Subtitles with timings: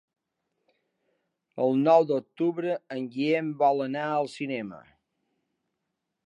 [1.65, 4.83] El nou d'octubre en Guillem vol anar al cinema.